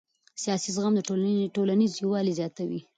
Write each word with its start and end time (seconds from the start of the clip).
سیاسي 0.43 0.69
زغم 0.75 0.93
ټولنیز 1.57 1.91
یووالی 2.01 2.33
زیاتوي 2.39 2.79